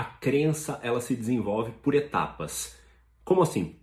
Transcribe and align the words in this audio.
a 0.00 0.04
crença 0.04 0.80
ela 0.82 0.98
se 0.98 1.14
desenvolve 1.14 1.72
por 1.82 1.94
etapas. 1.94 2.74
Como 3.22 3.42
assim? 3.42 3.74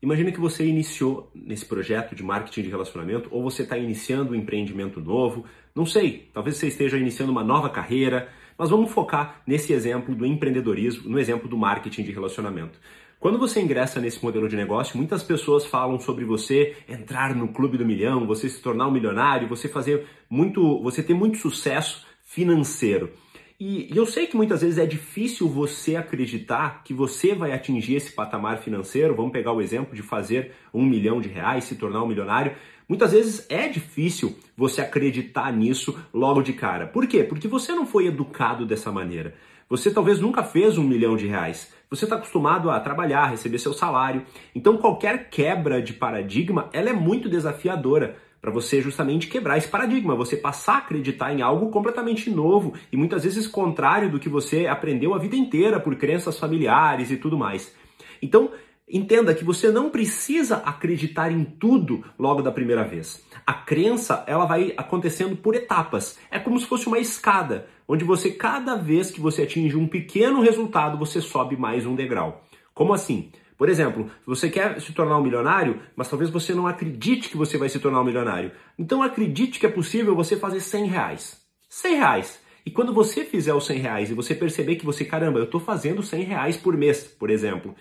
Imagina 0.00 0.32
que 0.32 0.40
você 0.40 0.64
iniciou 0.64 1.30
nesse 1.34 1.66
projeto 1.66 2.14
de 2.14 2.22
marketing 2.22 2.62
de 2.62 2.70
relacionamento 2.70 3.28
ou 3.30 3.42
você 3.42 3.62
está 3.62 3.76
iniciando 3.76 4.32
um 4.32 4.34
empreendimento 4.34 5.02
novo, 5.02 5.44
não 5.74 5.84
sei, 5.84 6.30
talvez 6.32 6.56
você 6.56 6.68
esteja 6.68 6.96
iniciando 6.96 7.30
uma 7.30 7.44
nova 7.44 7.68
carreira, 7.68 8.30
mas 8.56 8.70
vamos 8.70 8.90
focar 8.90 9.42
nesse 9.46 9.74
exemplo 9.74 10.14
do 10.14 10.24
empreendedorismo, 10.24 11.10
no 11.10 11.18
exemplo 11.18 11.46
do 11.46 11.58
marketing 11.58 12.04
de 12.04 12.12
relacionamento. 12.12 12.80
Quando 13.20 13.38
você 13.38 13.60
ingressa 13.60 14.00
nesse 14.00 14.24
modelo 14.24 14.48
de 14.48 14.56
negócio, 14.56 14.96
muitas 14.96 15.22
pessoas 15.22 15.66
falam 15.66 16.00
sobre 16.00 16.24
você 16.24 16.74
entrar 16.88 17.34
no 17.34 17.48
clube 17.48 17.76
do 17.76 17.84
milhão, 17.84 18.26
você 18.26 18.48
se 18.48 18.62
tornar 18.62 18.86
um 18.86 18.92
milionário, 18.92 19.46
você 19.46 19.68
fazer 19.68 20.06
muito, 20.30 20.82
você 20.82 21.02
ter 21.02 21.12
muito 21.12 21.36
sucesso 21.36 22.06
financeiro. 22.24 23.10
E, 23.58 23.88
eu 23.96 24.04
sei 24.04 24.26
que 24.26 24.36
muitas 24.36 24.60
vezes 24.60 24.76
é 24.76 24.84
difícil 24.84 25.48
você 25.48 25.96
acreditar 25.96 26.82
que 26.84 26.92
você 26.92 27.34
vai 27.34 27.52
atingir 27.52 27.94
esse 27.94 28.12
patamar 28.12 28.58
financeiro. 28.58 29.14
Vamos 29.14 29.32
pegar 29.32 29.52
o 29.52 29.62
exemplo 29.62 29.94
de 29.94 30.02
fazer 30.02 30.52
um 30.74 30.84
milhão 30.84 31.20
de 31.20 31.28
reais, 31.28 31.64
se 31.64 31.76
tornar 31.76 32.02
um 32.02 32.06
milionário. 32.06 32.54
Muitas 32.86 33.12
vezes 33.12 33.46
é 33.48 33.66
difícil 33.66 34.36
você 34.56 34.82
acreditar 34.82 35.50
nisso 35.52 35.98
logo 36.12 36.42
de 36.42 36.52
cara. 36.52 36.86
Por 36.86 37.06
quê? 37.06 37.24
Porque 37.24 37.48
você 37.48 37.72
não 37.72 37.86
foi 37.86 38.06
educado 38.06 38.66
dessa 38.66 38.92
maneira. 38.92 39.34
Você 39.68 39.90
talvez 39.90 40.20
nunca 40.20 40.44
fez 40.44 40.76
um 40.76 40.84
milhão 40.84 41.16
de 41.16 41.26
reais. 41.26 41.72
Você 41.90 42.04
está 42.04 42.16
acostumado 42.16 42.70
a 42.70 42.78
trabalhar, 42.78 43.26
receber 43.26 43.58
seu 43.58 43.72
salário. 43.72 44.22
Então 44.54 44.76
qualquer 44.76 45.30
quebra 45.30 45.80
de 45.80 45.94
paradigma, 45.94 46.68
ela 46.72 46.90
é 46.90 46.92
muito 46.92 47.28
desafiadora 47.28 48.16
para 48.46 48.52
você 48.52 48.80
justamente 48.80 49.26
quebrar 49.26 49.58
esse 49.58 49.66
paradigma, 49.66 50.14
você 50.14 50.36
passar 50.36 50.74
a 50.74 50.78
acreditar 50.78 51.32
em 51.32 51.42
algo 51.42 51.68
completamente 51.68 52.30
novo 52.30 52.74
e 52.92 52.96
muitas 52.96 53.24
vezes 53.24 53.48
contrário 53.48 54.08
do 54.08 54.20
que 54.20 54.28
você 54.28 54.68
aprendeu 54.68 55.14
a 55.14 55.18
vida 55.18 55.34
inteira 55.34 55.80
por 55.80 55.96
crenças 55.96 56.38
familiares 56.38 57.10
e 57.10 57.16
tudo 57.16 57.36
mais. 57.36 57.74
Então, 58.22 58.52
Entenda 58.88 59.34
que 59.34 59.42
você 59.42 59.72
não 59.72 59.90
precisa 59.90 60.58
acreditar 60.58 61.32
em 61.32 61.42
tudo 61.42 62.04
logo 62.16 62.40
da 62.40 62.52
primeira 62.52 62.84
vez. 62.84 63.20
A 63.44 63.52
crença, 63.52 64.22
ela 64.28 64.44
vai 64.44 64.74
acontecendo 64.76 65.34
por 65.34 65.56
etapas. 65.56 66.16
É 66.30 66.38
como 66.38 66.56
se 66.56 66.66
fosse 66.66 66.86
uma 66.86 67.00
escada, 67.00 67.66
onde 67.88 68.04
você 68.04 68.30
cada 68.30 68.76
vez 68.76 69.10
que 69.10 69.20
você 69.20 69.42
atinge 69.42 69.76
um 69.76 69.88
pequeno 69.88 70.40
resultado, 70.40 70.96
você 70.96 71.20
sobe 71.20 71.56
mais 71.56 71.84
um 71.84 71.96
degrau. 71.96 72.44
Como 72.72 72.94
assim? 72.94 73.32
Por 73.56 73.68
exemplo, 73.68 74.10
você 74.26 74.50
quer 74.50 74.80
se 74.80 74.92
tornar 74.92 75.18
um 75.18 75.22
milionário, 75.22 75.80
mas 75.94 76.08
talvez 76.08 76.30
você 76.30 76.54
não 76.54 76.66
acredite 76.66 77.28
que 77.28 77.36
você 77.36 77.56
vai 77.56 77.68
se 77.68 77.78
tornar 77.78 78.00
um 78.00 78.04
milionário. 78.04 78.52
Então 78.78 79.02
acredite 79.02 79.58
que 79.58 79.66
é 79.66 79.70
possível 79.70 80.14
você 80.14 80.36
fazer 80.36 80.60
100 80.60 80.86
reais. 80.86 81.40
100 81.68 81.96
reais. 81.96 82.40
E 82.66 82.70
quando 82.70 82.92
você 82.92 83.24
fizer 83.24 83.54
os 83.54 83.64
100 83.64 83.78
reais 83.78 84.10
e 84.10 84.14
você 84.14 84.34
perceber 84.34 84.76
que 84.76 84.84
você, 84.84 85.04
caramba, 85.04 85.38
eu 85.38 85.44
estou 85.44 85.60
fazendo 85.60 86.02
100 86.02 86.24
reais 86.24 86.56
por 86.56 86.76
mês, 86.76 87.04
por 87.04 87.30
exemplo, 87.30 87.74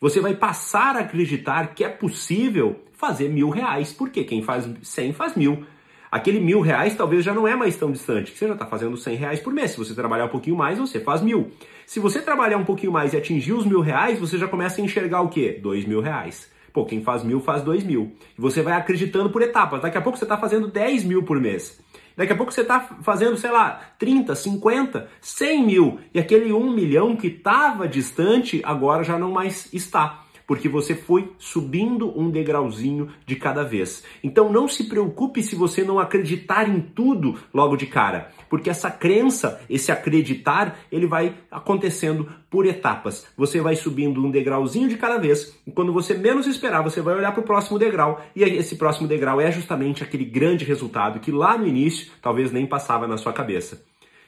você 0.00 0.20
vai 0.20 0.34
passar 0.34 0.96
a 0.96 1.00
acreditar 1.00 1.74
que 1.74 1.84
é 1.84 1.88
possível 1.88 2.84
fazer 2.92 3.28
mil 3.28 3.50
reais, 3.50 3.92
porque 3.92 4.24
quem 4.24 4.42
faz 4.42 4.68
100 4.82 5.12
faz 5.12 5.36
mil. 5.36 5.64
Aquele 6.12 6.40
mil 6.40 6.60
reais 6.60 6.94
talvez 6.94 7.24
já 7.24 7.32
não 7.32 7.48
é 7.48 7.56
mais 7.56 7.74
tão 7.74 7.90
distante, 7.90 8.36
você 8.36 8.46
já 8.46 8.52
está 8.52 8.66
fazendo 8.66 8.94
100 8.98 9.16
reais 9.16 9.40
por 9.40 9.50
mês. 9.50 9.70
Se 9.70 9.78
você 9.78 9.94
trabalhar 9.94 10.26
um 10.26 10.28
pouquinho 10.28 10.54
mais, 10.54 10.78
você 10.78 11.00
faz 11.00 11.22
mil. 11.22 11.50
Se 11.86 11.98
você 11.98 12.20
trabalhar 12.20 12.58
um 12.58 12.66
pouquinho 12.66 12.92
mais 12.92 13.14
e 13.14 13.16
atingir 13.16 13.54
os 13.54 13.64
mil 13.64 13.80
reais, 13.80 14.18
você 14.18 14.36
já 14.36 14.46
começa 14.46 14.78
a 14.78 14.84
enxergar 14.84 15.22
o 15.22 15.30
quê? 15.30 15.58
Dois 15.62 15.86
mil 15.86 16.02
reais. 16.02 16.52
Pô, 16.70 16.84
quem 16.84 17.02
faz 17.02 17.24
mil 17.24 17.40
faz 17.40 17.62
dois 17.62 17.82
mil. 17.82 18.12
E 18.36 18.40
você 18.42 18.60
vai 18.60 18.74
acreditando 18.74 19.30
por 19.30 19.40
etapas. 19.40 19.80
Daqui 19.80 19.96
a 19.96 20.02
pouco 20.02 20.18
você 20.18 20.26
está 20.26 20.36
fazendo 20.36 20.68
10 20.68 21.04
mil 21.04 21.22
por 21.22 21.40
mês. 21.40 21.80
Daqui 22.14 22.34
a 22.34 22.36
pouco 22.36 22.52
você 22.52 22.60
está 22.60 22.80
fazendo, 23.00 23.38
sei 23.38 23.50
lá, 23.50 23.80
30, 23.98 24.34
50, 24.34 25.08
100 25.18 25.66
mil. 25.66 25.98
E 26.12 26.20
aquele 26.20 26.52
1 26.52 26.70
milhão 26.72 27.16
que 27.16 27.28
estava 27.28 27.88
distante 27.88 28.60
agora 28.64 29.02
já 29.02 29.18
não 29.18 29.30
mais 29.30 29.72
está 29.72 30.24
porque 30.52 30.68
você 30.68 30.94
foi 30.94 31.32
subindo 31.38 32.12
um 32.14 32.30
degrauzinho 32.30 33.08
de 33.24 33.36
cada 33.36 33.64
vez. 33.64 34.04
Então 34.22 34.52
não 34.52 34.68
se 34.68 34.84
preocupe 34.84 35.42
se 35.42 35.56
você 35.56 35.82
não 35.82 35.98
acreditar 35.98 36.68
em 36.68 36.78
tudo 36.78 37.38
logo 37.54 37.74
de 37.74 37.86
cara, 37.86 38.30
porque 38.50 38.68
essa 38.68 38.90
crença, 38.90 39.62
esse 39.70 39.90
acreditar, 39.90 40.78
ele 40.92 41.06
vai 41.06 41.34
acontecendo 41.50 42.28
por 42.50 42.66
etapas. 42.66 43.26
Você 43.34 43.62
vai 43.62 43.76
subindo 43.76 44.22
um 44.22 44.30
degrauzinho 44.30 44.90
de 44.90 44.98
cada 44.98 45.16
vez, 45.16 45.58
e 45.66 45.70
quando 45.70 45.90
você 45.90 46.12
menos 46.12 46.46
esperar, 46.46 46.82
você 46.82 47.00
vai 47.00 47.16
olhar 47.16 47.32
para 47.32 47.40
o 47.40 47.46
próximo 47.46 47.78
degrau, 47.78 48.22
e 48.36 48.42
esse 48.42 48.76
próximo 48.76 49.08
degrau 49.08 49.40
é 49.40 49.50
justamente 49.50 50.02
aquele 50.02 50.26
grande 50.26 50.66
resultado 50.66 51.18
que 51.18 51.32
lá 51.32 51.56
no 51.56 51.66
início 51.66 52.12
talvez 52.20 52.52
nem 52.52 52.66
passava 52.66 53.06
na 53.06 53.16
sua 53.16 53.32
cabeça. 53.32 53.82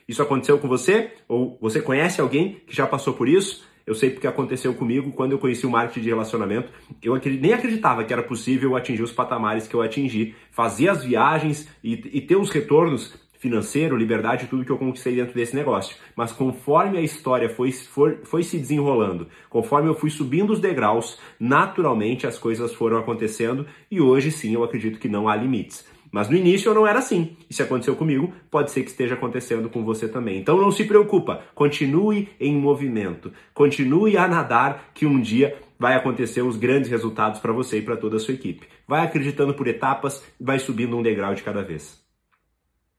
Isso 0.08 0.22
aconteceu 0.22 0.58
com 0.58 0.68
você? 0.68 1.12
Ou 1.28 1.58
você 1.60 1.82
conhece 1.82 2.18
alguém 2.18 2.62
que 2.66 2.74
já 2.74 2.86
passou 2.86 3.12
por 3.12 3.28
isso? 3.28 3.73
Eu 3.86 3.94
sei 3.94 4.10
porque 4.10 4.26
aconteceu 4.26 4.72
comigo 4.74 5.12
quando 5.12 5.32
eu 5.32 5.38
conheci 5.38 5.66
o 5.66 5.70
marketing 5.70 6.00
de 6.00 6.08
relacionamento. 6.08 6.72
Eu 7.02 7.20
nem 7.40 7.52
acreditava 7.52 8.02
que 8.04 8.12
era 8.12 8.22
possível 8.22 8.76
atingir 8.76 9.02
os 9.02 9.12
patamares 9.12 9.68
que 9.68 9.74
eu 9.74 9.82
atingi, 9.82 10.34
fazer 10.50 10.88
as 10.88 11.04
viagens 11.04 11.68
e, 11.82 11.92
e 11.92 12.20
ter 12.20 12.36
os 12.36 12.50
retornos 12.50 13.14
financeiro, 13.44 13.94
liberdade, 13.94 14.46
tudo 14.46 14.64
que 14.64 14.72
eu 14.72 14.78
conquistei 14.78 15.16
dentro 15.16 15.34
desse 15.34 15.54
negócio. 15.54 15.98
Mas 16.16 16.32
conforme 16.32 16.96
a 16.96 17.02
história 17.02 17.46
foi, 17.46 17.70
foi, 17.72 18.16
foi 18.24 18.42
se 18.42 18.56
desenrolando, 18.56 19.28
conforme 19.50 19.90
eu 19.90 19.94
fui 19.94 20.08
subindo 20.08 20.50
os 20.50 20.60
degraus, 20.60 21.18
naturalmente 21.38 22.26
as 22.26 22.38
coisas 22.38 22.72
foram 22.72 22.96
acontecendo 22.96 23.66
e 23.90 24.00
hoje 24.00 24.30
sim 24.30 24.54
eu 24.54 24.64
acredito 24.64 24.98
que 24.98 25.10
não 25.10 25.28
há 25.28 25.36
limites. 25.36 25.86
Mas 26.14 26.28
no 26.28 26.36
início 26.36 26.68
eu 26.68 26.74
não 26.76 26.86
era 26.86 27.00
assim. 27.00 27.36
E 27.50 27.52
se 27.52 27.60
aconteceu 27.60 27.96
comigo, 27.96 28.32
pode 28.48 28.70
ser 28.70 28.84
que 28.84 28.90
esteja 28.90 29.14
acontecendo 29.14 29.68
com 29.68 29.84
você 29.84 30.06
também. 30.06 30.38
Então 30.38 30.56
não 30.56 30.70
se 30.70 30.84
preocupa, 30.84 31.42
continue 31.56 32.28
em 32.38 32.54
movimento, 32.54 33.32
continue 33.52 34.16
a 34.16 34.28
nadar 34.28 34.92
que 34.94 35.06
um 35.06 35.20
dia 35.20 35.58
vai 35.76 35.96
acontecer 35.96 36.42
os 36.42 36.56
grandes 36.56 36.88
resultados 36.88 37.40
para 37.40 37.52
você 37.52 37.78
e 37.78 37.82
para 37.82 37.96
toda 37.96 38.14
a 38.14 38.20
sua 38.20 38.34
equipe. 38.34 38.68
Vai 38.86 39.04
acreditando 39.04 39.54
por 39.54 39.66
etapas, 39.66 40.22
vai 40.40 40.60
subindo 40.60 40.96
um 40.96 41.02
degrau 41.02 41.34
de 41.34 41.42
cada 41.42 41.64
vez. 41.64 42.03